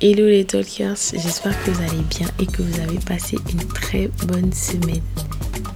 Hello 0.00 0.26
les 0.26 0.44
talkers, 0.44 0.96
j'espère 1.12 1.62
que 1.62 1.70
vous 1.70 1.80
allez 1.80 2.02
bien 2.10 2.26
et 2.40 2.46
que 2.46 2.62
vous 2.62 2.80
avez 2.80 2.98
passé 2.98 3.38
une 3.52 3.64
très 3.68 4.10
bonne 4.26 4.52
semaine. 4.52 5.00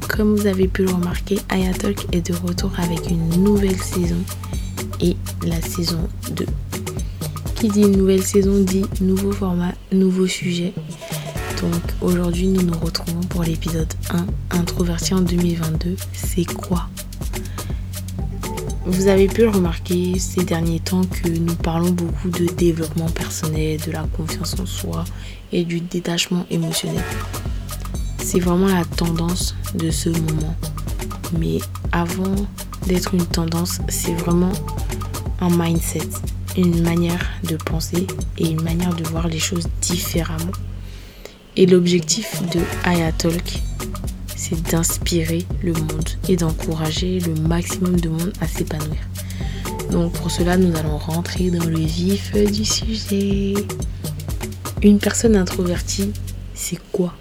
Comme 0.09 0.35
vous 0.35 0.49
avez 0.49 0.67
pu 0.67 0.83
le 0.83 0.91
remarquer, 0.91 1.39
Aya 1.49 1.73
Talk 1.73 2.05
est 2.13 2.29
de 2.29 2.35
retour 2.35 2.73
avec 2.79 3.09
une 3.09 3.29
nouvelle 3.45 3.81
saison 3.81 4.19
et 5.01 5.17
la 5.47 5.61
saison 5.63 6.09
2. 6.33 6.47
Qui 7.55 7.69
dit 7.69 7.87
nouvelle 7.87 8.25
saison 8.25 8.61
dit 8.61 8.85
nouveau 9.01 9.31
format, 9.31 9.73
nouveau 9.93 10.27
sujet. 10.27 10.73
Donc 11.63 11.83
aujourd'hui 12.01 12.49
nous 12.49 12.63
nous 12.63 12.79
retrouvons 12.79 13.21
pour 13.21 13.45
l'épisode 13.45 13.93
1, 14.11 14.59
Introverti 14.59 15.15
en 15.15 15.21
2022, 15.21 15.95
c'est 16.13 16.45
quoi? 16.45 16.89
Vous 18.89 19.07
avez 19.07 19.27
pu 19.27 19.43
le 19.43 19.51
remarquer 19.51 20.19
ces 20.19 20.45
derniers 20.45 20.81
temps 20.81 21.05
que 21.05 21.29
nous 21.29 21.55
parlons 21.55 21.91
beaucoup 21.91 22.31
de 22.31 22.47
développement 22.47 23.09
personnel, 23.11 23.79
de 23.87 23.93
la 23.93 24.05
confiance 24.17 24.59
en 24.59 24.65
soi 24.65 25.05
et 25.53 25.65
du 25.65 25.81
détachement 25.81 26.47
émotionnel. 26.51 27.05
C'est 28.19 28.41
vraiment 28.41 28.69
la 28.69 28.87
tendance 28.87 29.55
de 29.75 29.91
ce 29.91 30.09
moment. 30.09 30.57
Mais 31.39 31.59
avant 31.93 32.35
d'être 32.87 33.15
une 33.15 33.27
tendance, 33.27 33.79
c'est 33.89 34.15
vraiment 34.15 34.53
un 35.43 35.51
mindset, 35.51 36.09
une 36.57 36.83
manière 36.83 37.29
de 37.45 37.57
penser 37.57 38.07
et 38.39 38.51
une 38.51 38.63
manière 38.63 38.95
de 38.95 39.05
voir 39.05 39.29
les 39.29 39.39
choses 39.39 39.69
différemment. 39.83 40.53
Et 41.57 41.67
l'objectif 41.67 42.41
de 42.55 42.61
Ayatalk, 42.85 43.61
c'est 44.39 44.63
d'inspirer 44.71 45.45
le 45.63 45.73
monde 45.73 46.09
et 46.29 46.37
d'encourager 46.37 47.19
le 47.19 47.35
maximum 47.35 48.01
de 48.01 48.09
monde 48.09 48.33
à 48.41 48.47
s'épanouir. 48.47 49.01
Donc 49.91 50.13
pour 50.13 50.31
cela, 50.31 50.57
nous 50.57 50.75
allons 50.77 50.97
rentrer 50.97 51.51
dans 51.51 51.65
le 51.65 51.81
vif 51.81 52.33
du 52.35 52.65
sujet. 52.65 53.55
Une 54.81 55.01
personne 55.01 55.35
introvertie, 55.35 56.13
c'est 56.55 56.79
quoi? 56.93 57.13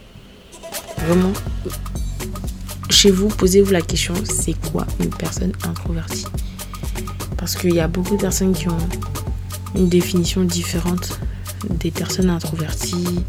Vraiment, 1.00 1.34
chez 2.92 3.10
vous, 3.10 3.30
posez-vous 3.30 3.72
la 3.72 3.82
question, 3.82 4.14
c'est 4.24 4.54
quoi 4.72 4.86
une 5.00 5.10
personne 5.10 5.54
introvertie? 5.64 6.26
Parce 7.36 7.56
qu'il 7.56 7.74
y 7.74 7.80
a 7.80 7.88
beaucoup 7.88 8.16
de 8.16 8.22
personnes 8.22 8.54
qui 8.54 8.70
ont 8.70 8.78
une 9.76 9.90
définition 9.90 10.44
différente 10.44 11.20
des 11.70 11.90
personnes 11.90 12.30
introverties. 12.30 13.24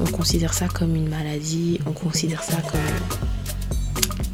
On 0.00 0.04
considère 0.04 0.54
ça 0.54 0.68
comme 0.68 0.96
une 0.96 1.08
maladie, 1.08 1.78
on 1.86 1.92
considère 1.92 2.42
ça 2.42 2.56
comme 2.62 2.80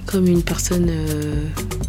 comme 0.09 0.27
une 0.27 0.43
personne 0.43 0.87
euh, 0.89 1.45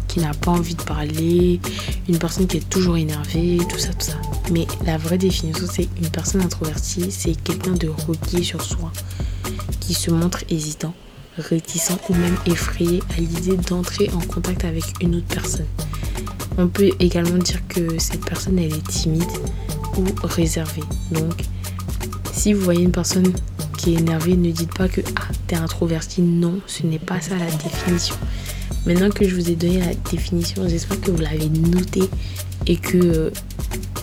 qui 0.06 0.20
n'a 0.20 0.34
pas 0.34 0.50
envie 0.50 0.74
de 0.74 0.82
parler, 0.82 1.58
une 2.06 2.18
personne 2.18 2.46
qui 2.46 2.58
est 2.58 2.68
toujours 2.68 2.98
énervée, 2.98 3.58
tout 3.66 3.78
ça, 3.78 3.88
tout 3.94 4.06
ça. 4.06 4.20
Mais 4.52 4.66
la 4.84 4.98
vraie 4.98 5.16
définition, 5.16 5.66
c'est 5.72 5.88
une 6.02 6.10
personne 6.10 6.42
introvertie, 6.42 7.10
c'est 7.10 7.34
quelqu'un 7.42 7.72
de 7.72 7.88
replié 7.88 8.42
sur 8.42 8.62
soi, 8.62 8.92
qui 9.80 9.94
se 9.94 10.10
montre 10.10 10.44
hésitant, 10.50 10.92
réticent 11.38 11.96
ou 12.10 12.14
même 12.14 12.36
effrayé 12.44 13.02
à 13.16 13.20
l'idée 13.20 13.56
d'entrer 13.56 14.10
en 14.12 14.20
contact 14.20 14.66
avec 14.66 14.84
une 15.00 15.16
autre 15.16 15.28
personne. 15.28 15.68
On 16.58 16.68
peut 16.68 16.90
également 17.00 17.38
dire 17.38 17.66
que 17.68 17.98
cette 17.98 18.24
personne, 18.26 18.58
elle 18.58 18.74
est 18.74 18.86
timide 18.86 19.24
ou 19.96 20.04
réservée. 20.24 20.82
Donc, 21.12 21.44
si 22.34 22.52
vous 22.52 22.60
voyez 22.60 22.82
une 22.82 22.92
personne 22.92 23.32
énervé, 23.88 24.36
ne 24.36 24.50
dites 24.50 24.74
pas 24.74 24.88
que 24.88 25.00
ah, 25.16 25.28
t'es 25.46 25.56
introverti. 25.56 26.22
Non, 26.22 26.60
ce 26.66 26.86
n'est 26.86 26.98
pas 26.98 27.20
ça 27.20 27.36
la 27.36 27.50
définition. 27.50 28.16
Maintenant 28.86 29.10
que 29.10 29.28
je 29.28 29.34
vous 29.34 29.50
ai 29.50 29.56
donné 29.56 29.80
la 29.80 29.94
définition, 30.10 30.68
j'espère 30.68 31.00
que 31.00 31.10
vous 31.10 31.20
l'avez 31.20 31.48
noté 31.48 32.02
et 32.66 32.76
que 32.76 32.98
euh, 32.98 33.30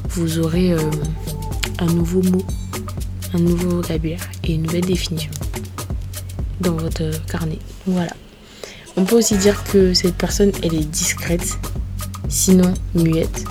vous 0.09 0.39
aurez 0.39 0.73
euh, 0.73 0.79
un 1.79 1.87
nouveau 1.87 2.21
mot, 2.23 2.45
un 3.33 3.39
nouveau 3.39 3.69
vocabulaire 3.69 4.29
et 4.43 4.53
une 4.53 4.63
nouvelle 4.63 4.85
définition 4.85 5.31
dans 6.61 6.73
votre 6.73 7.11
carnet. 7.25 7.59
Voilà. 7.85 8.13
On 8.95 9.03
peut 9.03 9.17
aussi 9.17 9.37
dire 9.37 9.63
que 9.63 9.93
cette 9.93 10.15
personne, 10.15 10.51
elle 10.63 10.73
est 10.73 10.85
discrète, 10.85 11.57
sinon 12.29 12.73
muette. 12.95 13.45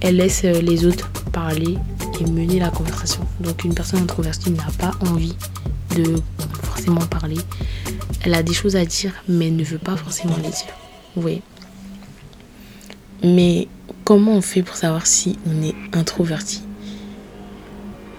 Elle 0.00 0.16
laisse 0.16 0.42
euh, 0.44 0.60
les 0.60 0.86
autres 0.86 1.10
parler 1.32 1.78
mener 2.24 2.58
la 2.58 2.70
conversation. 2.70 3.26
Donc 3.40 3.64
une 3.64 3.74
personne 3.74 4.02
introvertie 4.02 4.50
n'a 4.50 4.68
pas 4.78 4.92
envie 5.00 5.36
de 5.96 6.16
forcément 6.64 7.04
parler. 7.06 7.38
Elle 8.22 8.34
a 8.34 8.42
des 8.42 8.54
choses 8.54 8.76
à 8.76 8.84
dire, 8.84 9.12
mais 9.28 9.50
ne 9.50 9.64
veut 9.64 9.78
pas 9.78 9.96
forcément 9.96 10.36
les 10.36 10.50
dire. 10.50 10.74
Vous 11.14 11.22
voyez 11.22 11.42
Mais 13.22 13.68
comment 14.04 14.32
on 14.32 14.42
fait 14.42 14.62
pour 14.62 14.76
savoir 14.76 15.06
si 15.06 15.38
on 15.46 15.62
est 15.62 15.74
introverti? 15.92 16.62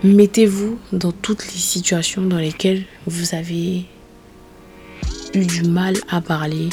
Mettez-vous 0.03 0.79
dans 0.93 1.11
toutes 1.11 1.45
les 1.45 1.59
situations 1.59 2.21
dans 2.21 2.37
lesquelles 2.37 2.85
vous 3.05 3.35
avez 3.35 3.85
eu 5.33 5.45
du 5.45 5.63
mal 5.63 5.95
à 6.09 6.21
parler, 6.21 6.69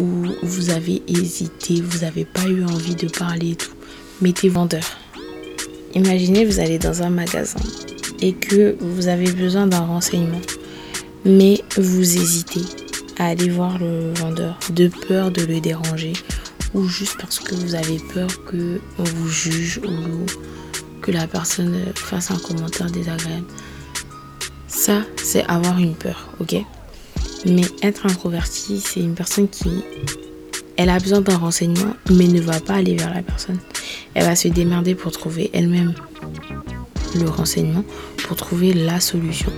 ou 0.00 0.26
vous 0.42 0.70
avez 0.70 1.02
hésité, 1.06 1.80
vous 1.80 2.00
n'avez 2.00 2.24
pas 2.24 2.46
eu 2.46 2.64
envie 2.64 2.96
de 2.96 3.08
parler 3.08 3.52
et 3.52 3.56
tout. 3.56 3.72
Mettez 4.20 4.48
vendeur. 4.48 4.84
Imaginez, 5.94 6.44
vous 6.44 6.58
allez 6.58 6.78
dans 6.78 7.02
un 7.02 7.10
magasin 7.10 7.60
et 8.20 8.32
que 8.32 8.76
vous 8.80 9.06
avez 9.06 9.30
besoin 9.30 9.68
d'un 9.68 9.86
renseignement, 9.86 10.40
mais 11.24 11.62
vous 11.76 12.16
hésitez 12.18 12.62
à 13.16 13.26
aller 13.26 13.48
voir 13.48 13.78
le 13.78 14.12
vendeur 14.14 14.58
de 14.70 14.88
peur 15.06 15.30
de 15.30 15.42
le 15.42 15.60
déranger 15.60 16.14
ou 16.74 16.88
juste 16.88 17.16
parce 17.20 17.38
que 17.38 17.54
vous 17.54 17.76
avez 17.76 17.98
peur 18.12 18.28
que 18.44 18.80
on 18.98 19.04
vous 19.04 19.28
juge 19.28 19.80
ou 19.84 20.26
que 21.00 21.12
la 21.12 21.28
personne 21.28 21.76
fasse 21.94 22.32
un 22.32 22.38
commentaire 22.38 22.90
désagréable. 22.90 23.46
Ça, 24.66 25.02
c'est 25.22 25.44
avoir 25.46 25.78
une 25.78 25.94
peur, 25.94 26.28
ok? 26.40 26.56
Mais 27.46 27.62
être 27.82 28.06
introverti, 28.06 28.80
c'est 28.80 29.00
une 29.00 29.14
personne 29.14 29.48
qui 29.48 29.70
elle 30.76 30.90
a 30.90 30.98
besoin 30.98 31.20
d'un 31.20 31.36
renseignement, 31.36 31.94
mais 32.10 32.26
ne 32.26 32.40
va 32.40 32.58
pas 32.58 32.74
aller 32.74 32.96
vers 32.96 33.14
la 33.14 33.22
personne. 33.22 33.60
Elle 34.14 34.24
va 34.24 34.36
se 34.36 34.48
démerder 34.48 34.94
pour 34.94 35.12
trouver 35.12 35.50
elle-même 35.52 35.94
le 37.14 37.28
renseignement, 37.28 37.84
pour 38.26 38.36
trouver 38.36 38.72
la 38.72 39.00
solution. 39.00 39.52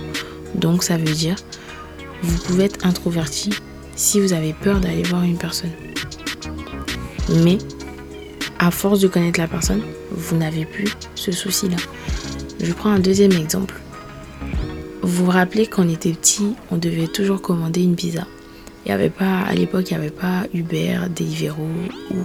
Donc 0.55 0.83
ça 0.83 0.97
veut 0.97 1.13
dire, 1.13 1.35
vous 2.21 2.37
pouvez 2.43 2.65
être 2.65 2.85
introverti 2.85 3.51
si 3.95 4.19
vous 4.19 4.33
avez 4.33 4.53
peur 4.53 4.79
d'aller 4.79 5.03
voir 5.03 5.23
une 5.23 5.37
personne. 5.37 5.71
Mais 7.43 7.57
à 8.59 8.71
force 8.71 8.99
de 8.99 9.07
connaître 9.07 9.39
la 9.39 9.47
personne, 9.47 9.81
vous 10.11 10.37
n'avez 10.37 10.65
plus 10.65 10.95
ce 11.15 11.31
souci-là. 11.31 11.77
Je 12.59 12.73
prends 12.73 12.89
un 12.89 12.99
deuxième 12.99 13.33
exemple. 13.33 13.75
Vous 15.01 15.25
vous 15.25 15.31
rappelez 15.31 15.67
quand 15.67 15.85
on 15.85 15.89
était 15.89 16.11
petit, 16.11 16.53
on 16.71 16.77
devait 16.77 17.07
toujours 17.07 17.41
commander 17.41 17.81
une 17.81 17.95
pizza. 17.95 18.25
Il 18.85 18.89
y 18.89 18.91
avait 18.91 19.09
pas, 19.09 19.41
à 19.41 19.53
l'époque, 19.53 19.89
il 19.89 19.97
n'y 19.97 19.99
avait 19.99 20.15
pas 20.15 20.45
Uber, 20.53 20.97
Deliveroo 21.15 21.67
ou 22.11 22.15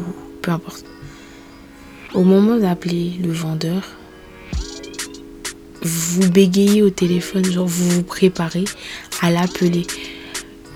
peu 0.41 0.51
importe. 0.51 0.85
Au 2.15 2.25
moment 2.25 2.59
d'appeler 2.59 3.13
le 3.23 3.33
vendeur, 3.33 3.83
vous 5.81 6.31
bégayez 6.31 6.83
au 6.83 6.91
téléphone, 6.91 7.43
genre 7.45 7.67
vous 7.67 7.89
vous 7.89 8.03
préparez 8.03 8.65
à 9.23 9.31
l'appeler. 9.31 9.87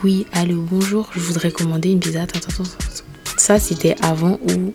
Oui, 0.02 0.24
allô, 0.32 0.62
bonjour, 0.62 1.10
je 1.14 1.20
voudrais 1.20 1.50
commander 1.50 1.90
une 1.90 2.00
pizza. 2.00 2.26
Ça, 3.36 3.58
c'était 3.58 3.96
avant 4.00 4.40
où 4.48 4.72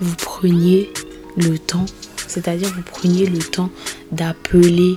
vous 0.00 0.16
preniez 0.16 0.90
le 1.36 1.58
temps, 1.58 1.84
c'est-à-dire 2.26 2.72
vous 2.74 2.82
preniez 2.82 3.26
le 3.26 3.40
temps 3.40 3.70
d'appeler, 4.10 4.96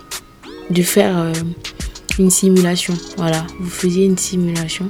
de 0.70 0.81
faire 0.84 1.18
euh, 1.18 1.34
une 2.18 2.31
simulation. 2.31 2.94
Voilà, 3.18 3.46
vous 3.59 3.70
faisiez 3.70 4.06
une 4.06 4.18
simulation 4.18 4.90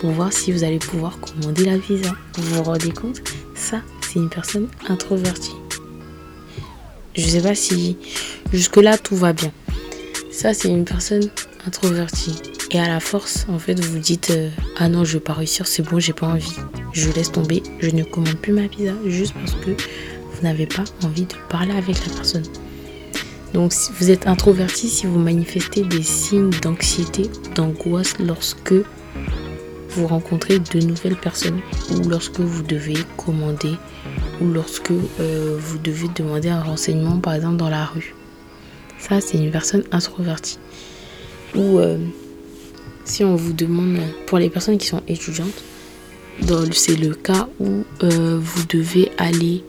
pour 0.00 0.10
voir 0.10 0.32
si 0.32 0.52
vous 0.52 0.64
allez 0.64 0.78
pouvoir 0.78 1.18
commander 1.20 1.66
la 1.66 1.76
pizza. 1.76 2.14
Vous 2.38 2.54
vous 2.54 2.62
rendez 2.62 2.92
compte? 2.92 3.20
Ça, 3.54 3.82
une 4.18 4.28
personne 4.28 4.68
introvertie. 4.88 5.54
Je 7.16 7.26
sais 7.26 7.40
pas 7.40 7.54
si 7.54 7.96
jusque-là 8.52 8.98
tout 8.98 9.16
va 9.16 9.32
bien. 9.32 9.52
Ça, 10.30 10.52
c'est 10.52 10.68
une 10.68 10.84
personne 10.84 11.30
introvertie. 11.66 12.34
Et 12.72 12.80
à 12.80 12.88
la 12.88 12.98
force, 12.98 13.46
en 13.48 13.58
fait, 13.58 13.78
vous 13.78 13.98
dites 13.98 14.30
euh, 14.30 14.50
Ah 14.78 14.88
non, 14.88 15.04
je 15.04 15.14
veux 15.14 15.20
pas 15.20 15.32
réussir, 15.32 15.66
c'est 15.66 15.82
bon, 15.82 16.00
j'ai 16.00 16.12
pas 16.12 16.26
envie. 16.26 16.56
Je 16.92 17.08
laisse 17.10 17.30
tomber, 17.30 17.62
je 17.78 17.90
ne 17.90 18.02
commande 18.02 18.36
plus 18.36 18.52
ma 18.52 18.66
pizza 18.66 18.92
juste 19.06 19.34
parce 19.34 19.54
que 19.54 19.70
vous 19.70 20.42
n'avez 20.42 20.66
pas 20.66 20.84
envie 21.04 21.26
de 21.26 21.34
parler 21.48 21.72
avec 21.72 22.04
la 22.04 22.12
personne. 22.14 22.42
Donc, 23.52 23.72
si 23.72 23.92
vous 23.92 24.10
êtes 24.10 24.26
introverti, 24.26 24.88
si 24.88 25.06
vous 25.06 25.20
manifestez 25.20 25.82
des 25.82 26.02
signes 26.02 26.50
d'anxiété, 26.62 27.30
d'angoisse 27.54 28.14
lorsque 28.18 28.74
vous 29.94 30.06
rencontrez 30.06 30.58
de 30.58 30.80
nouvelles 30.80 31.16
personnes 31.16 31.60
ou 31.90 32.08
lorsque 32.08 32.40
vous 32.40 32.62
devez 32.62 32.96
commander 33.16 33.74
ou 34.40 34.46
lorsque 34.46 34.90
euh, 34.90 35.56
vous 35.58 35.78
devez 35.78 36.08
demander 36.14 36.48
un 36.48 36.62
renseignement 36.62 37.18
par 37.18 37.34
exemple 37.34 37.56
dans 37.56 37.70
la 37.70 37.84
rue. 37.84 38.14
Ça 38.98 39.20
c'est 39.20 39.38
une 39.38 39.50
personne 39.50 39.84
introvertie. 39.92 40.58
Ou 41.54 41.78
euh, 41.78 41.98
si 43.04 43.24
on 43.24 43.36
vous 43.36 43.52
demande 43.52 43.98
pour 44.26 44.38
les 44.38 44.50
personnes 44.50 44.78
qui 44.78 44.86
sont 44.86 45.02
étudiantes, 45.06 45.62
c'est 46.72 46.96
le 46.96 47.14
cas 47.14 47.48
où 47.60 47.84
euh, 48.02 48.38
vous 48.40 48.64
devez 48.68 49.12
aller 49.18 49.62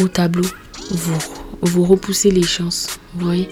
au 0.00 0.08
tableau, 0.08 0.48
vous, 0.90 1.18
vous 1.62 1.84
repoussez 1.84 2.30
les 2.30 2.42
chances. 2.44 2.98
Vous 3.14 3.26
voyez 3.26 3.48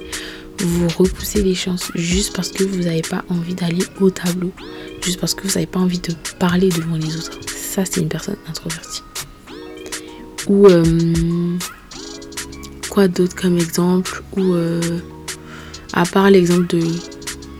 vous 0.61 0.89
repoussez 0.89 1.43
les 1.43 1.55
chances 1.55 1.91
juste 1.95 2.35
parce 2.35 2.51
que 2.51 2.65
vous 2.65 2.83
n'avez 2.85 3.03
pas 3.03 3.25
envie 3.29 3.55
d'aller 3.55 3.85
au 4.01 4.11
tableau, 4.11 4.53
juste 5.05 5.21
parce 5.21 5.35
que 5.35 5.43
vous 5.43 5.55
n'avez 5.55 5.67
pas 5.67 5.81
envie 5.81 5.99
de 5.99 6.15
parler 6.39 6.71
devant 6.71 6.97
les 6.97 7.17
autres. 7.17 7.39
Ça, 7.47 7.85
c'est 7.85 8.01
une 8.01 8.09
personne 8.09 8.37
introvertie. 8.49 9.03
Ou 10.49 10.67
euh, 10.67 11.59
quoi 12.91 13.09
d'autre 13.09 13.35
comme 13.37 13.57
exemple 13.57 14.23
Ou 14.37 14.55
euh, 14.55 14.81
à 15.93 16.05
part 16.05 16.31
l'exemple 16.31 16.77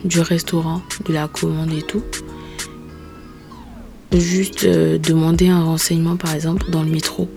du 0.03 0.19
restaurant, 0.19 0.81
de 1.07 1.13
la 1.13 1.27
commande 1.27 1.71
et 1.73 1.81
tout, 1.81 2.03
juste 4.13 4.63
euh, 4.63 4.97
demander 4.97 5.49
un 5.49 5.63
renseignement 5.63 6.15
par 6.15 6.33
exemple 6.33 6.69
dans 6.69 6.83
le 6.83 6.89
métro. 6.89 7.29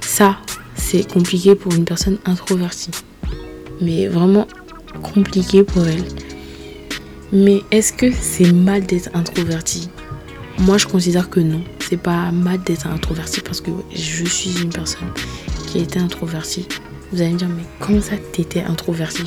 Ça, 0.00 0.38
c'est 0.74 1.10
compliqué 1.10 1.54
pour 1.54 1.72
une 1.74 1.84
personne 1.84 2.18
introvertie. 2.24 2.90
Mais 3.80 4.06
vraiment 4.06 4.46
compliqué 5.02 5.64
pour 5.64 5.84
elle. 5.86 6.04
Mais 7.34 7.62
est-ce 7.70 7.94
que 7.94 8.12
c'est 8.12 8.52
mal 8.52 8.84
d'être 8.84 9.08
introverti? 9.14 9.88
Moi, 10.58 10.76
je 10.76 10.86
considère 10.86 11.30
que 11.30 11.40
non. 11.40 11.64
C'est 11.80 11.96
pas 11.96 12.30
mal 12.30 12.62
d'être 12.62 12.86
introverti 12.86 13.40
parce 13.40 13.62
que 13.62 13.70
je 13.94 14.26
suis 14.26 14.62
une 14.62 14.68
personne 14.68 15.08
qui 15.66 15.78
a 15.78 16.02
introvertie. 16.02 16.68
Vous 17.10 17.22
allez 17.22 17.32
me 17.32 17.38
dire, 17.38 17.48
mais 17.48 17.64
comment 17.80 18.02
ça 18.02 18.16
t'étais 18.32 18.62
introverti? 18.62 19.24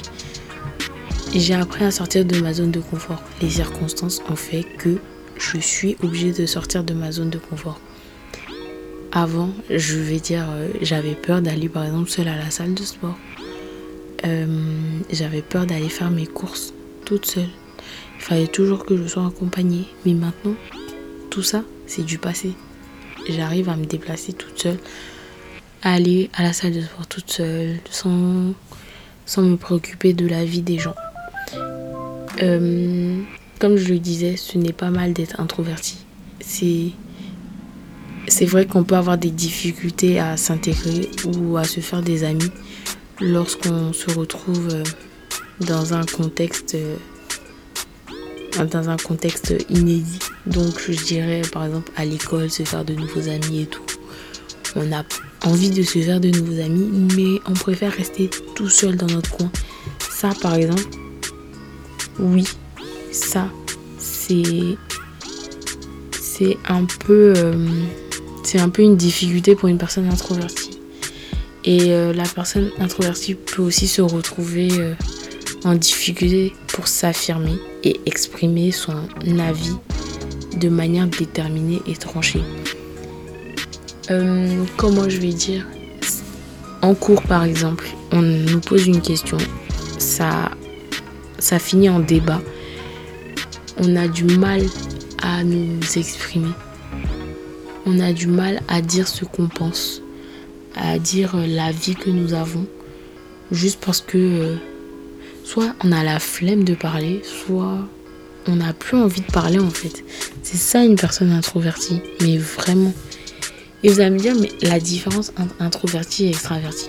J'ai 1.34 1.56
appris 1.56 1.84
à 1.84 1.90
sortir 1.90 2.26
de 2.26 2.40
ma 2.40 2.54
zone 2.54 2.70
de 2.70 2.80
confort. 2.80 3.24
Les 3.42 3.50
circonstances 3.50 4.22
ont 4.30 4.36
fait 4.36 4.64
que 4.64 4.98
je 5.38 5.58
suis 5.58 5.98
obligée 6.04 6.32
de 6.32 6.46
sortir 6.46 6.84
de 6.84 6.94
ma 6.94 7.12
zone 7.12 7.32
de 7.32 7.40
confort. 7.40 7.80
Avant, 9.12 9.50
je 9.72 9.98
vais 9.98 10.20
dire, 10.20 10.46
euh, 10.52 10.70
j'avais 10.82 11.16
peur 11.16 11.42
d'aller 11.42 11.70
par 11.70 11.86
exemple 11.86 12.10
seule 12.12 12.28
à 12.28 12.38
la 12.38 12.52
salle 12.52 12.76
de 12.76 12.84
sport. 12.84 13.18
Euh, 14.26 14.46
j'avais 15.12 15.42
peur 15.42 15.66
d'aller 15.66 15.90
faire 15.90 16.12
mes 16.12 16.28
courses 16.28 16.72
toute 17.04 17.26
seule. 17.26 17.50
Il 18.18 18.24
fallait 18.24 18.48
toujours 18.48 18.86
que 18.86 18.98
je 18.98 19.08
sois 19.08 19.26
accompagnée. 19.26 19.86
Mais 20.06 20.14
maintenant, 20.14 20.56
tout 21.30 21.44
ça, 21.44 21.64
c'est 21.88 22.04
du 22.04 22.18
passé. 22.18 22.54
J'arrive 23.30 23.70
à 23.70 23.76
me 23.76 23.86
déplacer 23.86 24.34
toute 24.34 24.60
seule, 24.60 24.80
à 25.82 25.94
aller 25.94 26.30
à 26.34 26.44
la 26.44 26.54
salle 26.54 26.74
de 26.74 26.82
sport 26.82 27.08
toute 27.08 27.32
seule, 27.32 27.78
sans, 27.90 28.54
sans 29.26 29.42
me 29.42 29.58
préoccuper 29.58 30.14
de 30.14 30.28
la 30.28 30.46
vie 30.46 30.62
des 30.62 30.78
gens. 30.78 30.96
Euh, 32.42 33.22
comme 33.60 33.78
je 33.78 33.94
le 33.94 34.00
disais, 34.00 34.36
ce 34.38 34.58
n'est 34.58 34.74
pas 34.74 34.90
mal 34.90 35.14
d'être 35.14 35.40
introverti. 35.40 35.98
C'est 36.40 36.92
c'est 38.28 38.46
vrai 38.46 38.66
qu'on 38.66 38.84
peut 38.84 38.96
avoir 38.96 39.18
des 39.18 39.30
difficultés 39.30 40.20
à 40.20 40.36
s'intégrer 40.36 41.10
ou 41.26 41.58
à 41.58 41.64
se 41.64 41.80
faire 41.80 42.02
des 42.02 42.24
amis 42.24 42.52
lorsqu'on 43.22 43.94
se 43.94 44.12
retrouve 44.12 44.70
euh, 44.74 44.84
dans 45.62 45.94
un 45.94 46.06
contexte 46.06 46.76
euh, 46.76 46.96
dans 48.64 48.90
un 48.90 48.98
contexte 48.98 49.54
inédit. 49.70 50.20
Donc 50.46 50.82
je 50.88 51.04
dirais 51.04 51.42
par 51.52 51.66
exemple 51.66 51.92
à 51.96 52.06
l'école 52.06 52.50
se 52.50 52.64
faire 52.64 52.86
de 52.86 52.94
nouveaux 52.94 53.28
amis 53.28 53.64
et 53.64 53.66
tout. 53.66 53.84
On 54.76 54.92
a 54.92 55.04
envie 55.46 55.70
de 55.70 55.84
se 55.84 56.00
faire 56.00 56.20
de 56.20 56.30
nouveaux 56.30 56.62
amis, 56.62 57.08
mais 57.16 57.40
on 57.46 57.54
préfère 57.54 57.92
rester 57.92 58.30
tout 58.56 58.70
seul 58.70 58.96
dans 58.96 59.08
notre 59.08 59.32
coin. 59.32 59.52
Ça 60.00 60.32
par 60.42 60.56
exemple, 60.56 60.84
oui, 62.20 62.46
ça 63.12 63.50
c'est 63.98 64.78
c'est 66.12 66.58
un 66.68 66.86
peu 66.86 67.34
euh, 67.36 67.68
c'est 68.44 68.60
un 68.60 68.70
peu 68.70 68.82
une 68.82 68.98
difficulté 68.98 69.56
pour 69.56 69.70
une 69.70 69.78
personne 69.78 70.08
introvertie. 70.08 70.80
Et 71.64 71.94
euh, 71.94 72.14
la 72.14 72.26
personne 72.26 72.70
introvertie 72.80 73.34
peut 73.34 73.64
aussi 73.64 73.88
se 73.88 74.02
retrouver 74.02 74.70
euh, 74.74 74.94
en 75.64 75.74
difficulté 75.74 76.54
pour 76.68 76.88
s'affirmer 76.88 77.58
et 77.86 78.02
exprimer 78.06 78.72
son 78.72 78.94
avis 79.40 79.76
de 80.58 80.68
manière 80.70 81.08
déterminée 81.08 81.82
et 81.88 81.96
tranchée. 81.96 82.42
Euh, 84.12 84.64
comment 84.76 85.08
je 85.08 85.20
vais 85.20 85.34
dire? 85.34 85.66
En 86.82 86.94
cours 86.94 87.22
par 87.24 87.44
exemple, 87.44 87.88
on 88.12 88.22
nous 88.22 88.60
pose 88.60 88.88
une 88.88 89.02
question, 89.02 89.38
ça, 89.98 90.52
ça 91.40 91.60
finit 91.60 91.90
en 91.90 92.00
débat. 92.00 92.42
On 93.78 93.96
a 93.96 94.08
du 94.08 94.24
mal 94.24 94.62
à 95.22 95.44
nous 95.44 95.80
exprimer. 95.96 96.52
On 97.86 98.00
a 98.00 98.14
du 98.14 98.28
mal 98.28 98.62
à 98.68 98.82
dire 98.82 99.08
ce 99.08 99.26
qu'on 99.26 99.48
pense 99.48 100.02
à 100.76 101.00
dire 101.00 101.36
la 101.36 101.72
vie 101.72 101.96
que 101.96 102.10
nous 102.10 102.34
avons, 102.34 102.66
juste 103.52 103.82
parce 103.84 104.02
que 104.02 104.18
euh, 104.18 104.56
soit 105.46 105.74
on 105.84 105.92
a 105.92 106.04
la 106.04 106.20
flemme 106.20 106.66
de 106.66 106.76
parler, 106.76 107.22
soit 107.24 107.78
on 108.48 108.58
n'a 108.58 108.74
plus 108.74 108.98
envie 108.98 109.22
de 109.22 109.32
parler 109.32 109.60
en 109.60 109.70
fait. 109.70 110.04
C'est 110.44 110.58
ça 110.58 110.84
une 110.84 110.96
personne 110.96 111.32
introvertie, 111.32 112.02
mais 112.22 112.38
vraiment. 112.38 112.94
Et 113.84 113.90
vous 113.90 114.02
allez 114.02 114.10
me 114.10 114.20
dire, 114.20 114.36
mais 114.36 114.52
la 114.62 114.80
différence 114.80 115.32
entre 115.38 115.56
introverti 115.60 116.26
et 116.26 116.30
extraverti, 116.30 116.88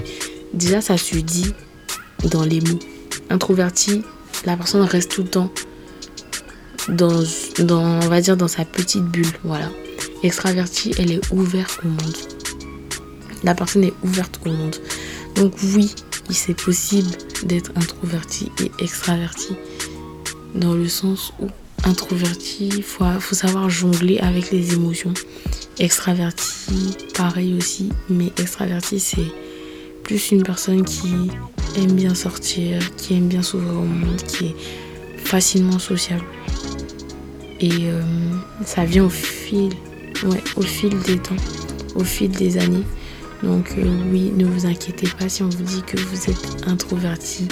déjà 0.55 0.81
ça 0.81 0.97
se 0.99 1.17
dit 1.17 1.53
dans 2.31 2.45
les 2.45 2.61
mots. 2.61 2.81
Introverti, 3.31 4.03
la 4.45 4.57
personne 4.57 4.83
reste 4.83 5.13
tout 5.13 5.23
le 5.23 5.29
temps 5.29 5.53
dans, 6.89 7.23
dans 7.61 7.85
on 7.85 8.09
va 8.09 8.21
dire, 8.21 8.37
dans 8.37 8.49
sa 8.49 8.65
petite 8.65 9.05
bulle, 9.05 9.27
voilà. 9.45 9.71
Extraverti, 10.23 10.93
elle 10.99 11.13
est 11.13 11.33
ouverte 11.33 11.81
au 11.85 11.89
monde 11.89 12.17
la 13.47 13.55
personne 13.55 13.85
est 13.85 13.95
ouverte 14.03 14.41
au 14.45 14.51
monde. 14.51 14.77
Donc 15.37 15.55
oui, 15.75 15.95
c'est 16.35 16.55
possible 16.55 17.11
d'être 17.45 17.71
introverti 17.77 18.51
et 18.63 18.71
extraverti. 18.83 19.55
Dans 20.55 20.75
le 20.75 20.89
sens 20.89 21.33
où 21.41 21.49
introverti, 21.85 22.69
il 22.69 22.83
faut, 22.83 23.05
faut 23.21 23.35
savoir 23.35 23.71
jongler 23.71 24.19
avec 24.19 24.51
les 24.51 24.75
émotions. 24.75 25.15
Extraverti, 25.79 26.97
pareil 27.15 27.55
aussi. 27.55 27.91
Mais 28.09 28.33
extraverti, 28.39 28.99
c'est 29.01 29.33
plus 30.03 30.31
une 30.31 30.43
personne 30.43 30.85
qui 30.85 31.31
aime 31.77 31.93
bien 31.93 32.15
sortir, 32.15 32.79
qui 32.97 33.15
aime 33.15 33.29
bien 33.29 33.43
s'ouvrir 33.43 33.73
au 33.73 33.85
monde, 33.85 34.23
qui 34.23 34.47
est 34.47 34.57
facilement 35.19 35.79
sociable. 35.79 36.25
Et 37.61 37.71
euh, 37.85 38.03
ça 38.65 38.85
vient 38.85 39.05
au 39.05 39.11
fil, 39.11 39.73
ouais, 40.25 40.43
au 40.57 40.63
fil 40.63 40.99
des 41.01 41.19
temps, 41.19 41.37
au 41.95 42.05
fil 42.05 42.31
des 42.31 42.59
années. 42.59 42.85
Donc 43.43 43.75
euh, 43.77 43.85
oui, 44.11 44.33
ne 44.35 44.45
vous 44.45 44.67
inquiétez 44.67 45.09
pas 45.19 45.29
si 45.29 45.43
on 45.43 45.49
vous 45.49 45.63
dit 45.63 45.83
que 45.83 45.99
vous 45.99 46.31
êtes 46.31 46.67
introverti. 46.67 47.49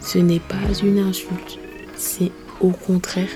Ce 0.00 0.18
n'est 0.18 0.40
pas 0.40 0.56
une 0.82 0.98
insulte. 0.98 1.58
C'est 1.96 2.32
au 2.60 2.70
contraire, 2.70 3.28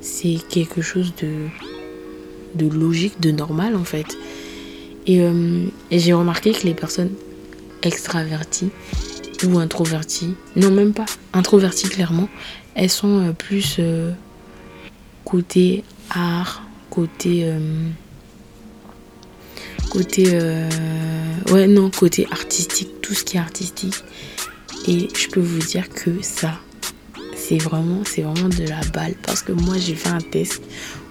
c'est 0.00 0.36
quelque 0.48 0.82
chose 0.82 1.14
de, 1.16 2.68
logique, 2.68 3.20
de 3.20 3.30
normal 3.30 3.76
en 3.76 3.84
fait. 3.84 4.16
Et, 5.06 5.22
euh, 5.22 5.64
j'ai 5.90 6.12
remarqué 6.12 6.52
que 6.52 6.64
les 6.64 6.74
personnes 6.74 7.12
extraverties 7.82 8.70
ou 9.44 9.58
introverties, 9.58 10.34
non 10.54 10.70
même 10.70 10.92
pas, 10.92 11.06
introverties 11.32 11.88
clairement, 11.88 12.28
elles 12.74 12.90
sont 12.90 13.28
euh, 13.28 13.32
plus 13.32 13.80
côté 15.24 15.82
art, 16.10 16.62
côté 16.90 17.50
côté 19.92 20.24
euh, 20.32 20.70
ouais 21.50 21.66
non 21.66 21.90
côté 21.90 22.26
artistique 22.30 23.02
tout 23.02 23.12
ce 23.12 23.24
qui 23.24 23.36
est 23.36 23.40
artistique. 23.40 24.02
Et 24.88 25.08
je 25.14 25.28
peux 25.28 25.40
vous 25.40 25.58
dire 25.58 25.90
que 25.90 26.22
ça 26.22 26.58
c'est 27.36 27.58
vraiment 27.58 28.02
c'est 28.06 28.22
vraiment 28.22 28.48
de 28.48 28.66
la 28.66 28.80
balle. 28.94 29.14
Parce 29.22 29.42
que 29.42 29.52
moi 29.52 29.76
j'ai 29.76 29.94
fait 29.94 30.08
un 30.08 30.20
test 30.20 30.62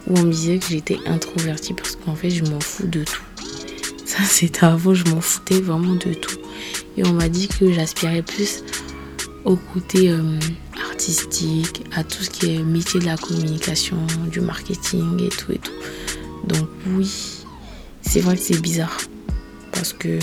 où 0.08 0.18
on 0.18 0.24
me 0.24 0.32
disait 0.32 0.58
que 0.58 0.66
j'étais 0.68 0.98
introvertie 1.06 1.74
parce 1.74 1.96
qu'en 1.96 2.16
fait 2.16 2.32
je 2.32 2.44
m'en 2.44 2.60
fous 2.60 2.88
de 2.88 3.04
tout. 3.04 3.22
Ça 4.04 4.24
c'était 4.24 4.66
avant 4.66 4.96
je 4.96 5.06
m'en 5.06 5.22
foutais 5.22 5.62
vraiment 5.62 5.94
de 5.94 6.16
tout. 6.16 6.40
Et 6.98 7.06
on 7.06 7.14
m'a 7.14 7.30
dit 7.30 7.50
que 7.50 7.72
j'aspirais 7.72 8.24
plus 8.24 8.64
au 9.46 9.58
côté 9.58 10.10
euh, 10.10 10.40
artistique 10.90 11.84
à 11.96 12.04
tout 12.04 12.24
ce 12.24 12.32
qui 12.32 12.56
est 12.56 12.64
métier 12.64 13.00
de 13.00 13.06
la 13.06 13.18
communication 13.18 13.98
du 14.32 14.42
marketing 14.42 15.22
et 15.24 15.30
tout 15.30 15.52
et 15.52 15.60
tout. 15.60 15.72
Donc 16.48 16.68
oui 16.88 17.41
c'est 18.12 18.20
vrai 18.20 18.36
que 18.36 18.42
c'est 18.42 18.62
bizarre. 18.62 18.98
Parce 19.72 19.94
que 19.94 20.20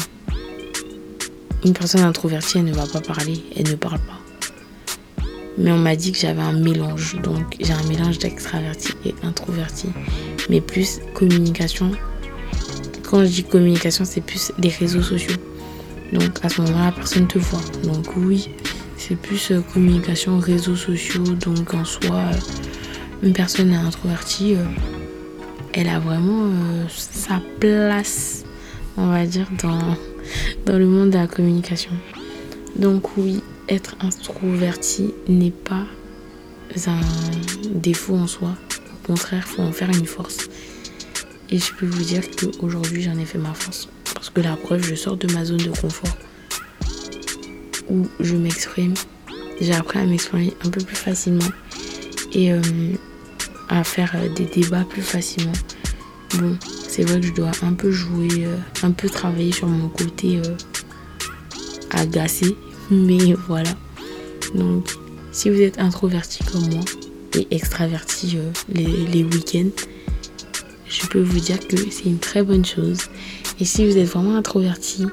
une 1.65 1.73
personne 1.73 2.03
introvertie, 2.03 2.59
elle 2.59 2.67
ne 2.67 2.75
va 2.75 2.87
pas 2.87 3.01
parler, 3.01 3.43
elle 3.57 3.67
ne 3.67 3.77
parle 3.77 3.99
pas. 3.99 5.25
Mais 5.57 5.73
on 5.73 5.79
m'a 5.79 5.97
dit 5.97 6.13
que 6.13 6.19
j'avais 6.19 6.43
un 6.43 6.53
mélange. 6.53 7.17
Donc 7.23 7.57
j'ai 7.59 7.73
un 7.73 7.83
mélange 7.85 8.19
d'extraverti 8.19 8.93
et 9.07 9.15
introverti. 9.23 9.87
Mais 10.51 10.61
plus 10.61 11.01
communication. 11.15 11.93
Quand 13.09 13.25
je 13.25 13.31
dis 13.31 13.45
communication, 13.45 14.05
c'est 14.05 14.21
plus 14.21 14.53
les 14.59 14.69
réseaux 14.69 15.03
sociaux. 15.03 15.37
Donc 16.13 16.45
à 16.45 16.51
ce 16.51 16.61
moment-là, 16.61 16.93
personne 16.93 17.23
ne 17.23 17.29
te 17.29 17.39
voit. 17.39 17.63
Donc 17.85 18.15
oui, 18.19 18.51
c'est 18.99 19.17
plus 19.17 19.51
euh, 19.51 19.63
communication, 19.73 20.39
réseaux 20.39 20.77
sociaux. 20.77 21.25
Donc 21.25 21.73
en 21.73 21.87
soi, 21.87 22.17
euh, 22.17 23.23
une 23.23 23.33
personne 23.33 23.73
introvertie. 23.73 24.57
Euh, 24.57 24.65
elle 25.73 25.89
a 25.89 25.99
vraiment 25.99 26.47
euh, 26.47 26.85
sa 26.89 27.41
place, 27.61 28.45
on 28.97 29.09
va 29.09 29.27
dire, 29.27 29.49
dans, 29.63 29.97
dans 30.67 30.79
le 30.79 30.87
monde 30.87 31.11
de 31.11 31.19
la 31.19 31.27
communication. 31.27 31.93
Donc 32.77 33.17
oui, 33.17 33.43
être 33.69 33.97
introverti 34.01 35.15
n'est 35.29 35.51
pas 35.51 35.85
un 36.87 37.01
défaut 37.71 38.17
en 38.17 38.27
soi. 38.27 38.55
Au 39.05 39.07
contraire, 39.07 39.45
il 39.47 39.55
faut 39.55 39.63
en 39.63 39.73
faire 39.73 39.91
une 39.91 40.07
force. 40.07 40.49
Et 41.51 41.59
je 41.59 41.73
peux 41.75 41.87
vous 41.87 42.03
dire 42.03 42.23
qu'aujourd'hui, 42.59 43.03
j'en 43.03 43.19
ai 43.19 43.25
fait 43.25 43.39
ma 43.39 43.55
force. 43.55 43.89
Parce 44.15 44.31
que 44.31 44.41
la 44.41 44.57
preuve, 44.57 44.83
je 44.83 44.95
sors 44.95 45.17
de 45.17 45.33
ma 45.33 45.45
zone 45.45 45.59
de 45.59 45.71
confort 45.71 46.17
où 47.89 48.07
je 48.21 48.37
m'exprime. 48.37 48.95
J'ai 49.61 49.75
appris 49.75 49.99
à 49.99 50.05
m'exprimer 50.05 50.55
un 50.65 50.71
peu 50.71 50.81
plus 50.83 50.97
facilement 50.97 51.49
et 52.33 52.53
euh, 52.53 52.61
à 53.69 53.85
faire 53.85 54.13
euh, 54.17 54.29
des 54.29 54.45
débats 54.45 54.85
plus 54.89 55.03
facilement. 55.03 55.53
Bon, 56.39 56.57
c'est 56.89 57.05
vrai 57.05 57.21
que 57.21 57.27
je 57.27 57.33
dois 57.33 57.51
un 57.63 57.73
peu 57.73 57.91
jouer, 57.91 58.47
euh, 58.47 58.57
un 58.83 58.91
peu 58.91 59.09
travailler 59.09 59.53
sur 59.53 59.67
mon 59.67 59.89
côté 59.89 60.41
agacé, 61.91 62.57
mais 62.91 63.35
voilà. 63.47 63.71
Donc, 64.55 64.89
si 65.33 65.51
vous 65.51 65.61
êtes 65.61 65.79
introverti 65.79 66.45
comme 66.45 66.69
moi 66.71 66.85
et 67.35 67.47
extraverti 67.51 68.39
les, 68.69 68.85
les 68.85 69.25
week-ends, 69.25 69.85
je 70.87 71.07
peux 71.07 71.21
vous 71.21 71.41
dire 71.41 71.59
que 71.67 71.77
c'est 71.91 72.07
une 72.07 72.19
très 72.19 72.43
bonne 72.43 72.65
chose. 72.65 72.99
Et 73.61 73.65
si 73.65 73.85
vous 73.87 73.99
êtes 73.99 74.09
vraiment 74.09 74.37
introverti, 74.37 75.07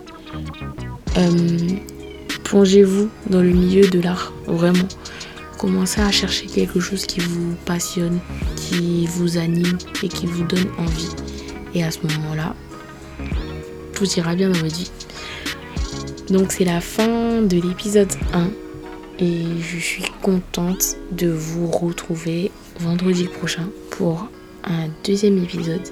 plongez-vous 2.46 3.10
dans 3.30 3.42
le 3.42 3.50
milieu 3.50 3.88
de 3.88 4.00
l'art, 4.00 4.32
vraiment. 4.48 4.88
Commencez 5.58 6.02
à 6.02 6.12
chercher 6.12 6.48
quelque 6.48 6.80
chose 6.80 7.06
qui 7.06 7.20
vous 7.20 7.56
passionne, 7.66 8.20
qui 8.56 9.08
vous 9.08 9.38
anime 9.38 9.78
et 10.04 10.08
qui 10.08 10.26
vous 10.26 10.44
donne 10.44 10.68
envie. 10.78 11.10
Et 11.74 11.84
à 11.84 11.92
ce 11.92 12.00
moment-là, 12.04 12.56
tout 13.94 14.06
ira 14.18 14.36
bien 14.36 14.50
dans 14.50 14.60
votre 14.60 14.76
vie. 14.76 14.92
Donc 16.30 16.52
c'est 16.52 16.66
la 16.66 16.82
fin 16.82 17.42
de 17.42 17.56
l'épisode 17.56 18.12
1 18.34 18.50
et 19.20 19.44
je 19.62 19.78
suis 19.78 20.04
contente 20.22 20.98
de 21.12 21.30
vous 21.30 21.68
retrouver 21.68 22.52
vendredi 22.80 23.26
prochain 23.26 23.70
pour 23.92 24.28
un 24.64 24.88
deuxième 25.04 25.42
épisode. 25.44 25.88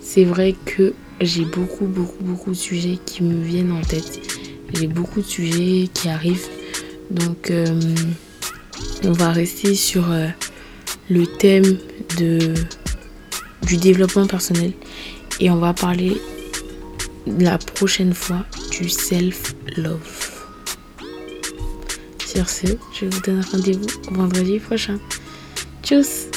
C'est 0.00 0.24
vrai 0.24 0.54
que 0.66 0.92
j'ai 1.20 1.44
beaucoup 1.44 1.86
beaucoup 1.86 2.22
beaucoup 2.22 2.50
de 2.50 2.56
sujets 2.56 2.98
qui 3.06 3.22
me 3.22 3.42
viennent 3.42 3.72
en 3.72 3.82
tête 3.82 4.20
j'ai 4.74 4.86
beaucoup 4.86 5.20
de 5.20 5.26
sujets 5.26 5.88
qui 5.92 6.08
arrivent. 6.08 6.48
Donc, 7.10 7.50
euh, 7.50 7.80
on 9.04 9.12
va 9.12 9.32
rester 9.32 9.74
sur 9.74 10.10
euh, 10.10 10.28
le 11.10 11.26
thème 11.26 11.78
de, 12.18 12.54
du 13.66 13.76
développement 13.76 14.26
personnel. 14.26 14.72
Et 15.40 15.50
on 15.50 15.56
va 15.56 15.72
parler 15.72 16.20
la 17.26 17.58
prochaine 17.58 18.14
fois 18.14 18.44
du 18.70 18.88
self-love. 18.88 20.30
Sur 22.26 22.48
ce, 22.48 22.66
je 22.98 23.06
vous 23.06 23.20
donne 23.20 23.44
rendez-vous 23.52 23.86
vendredi 24.10 24.58
prochain. 24.58 24.98
Tchuss 25.82 26.31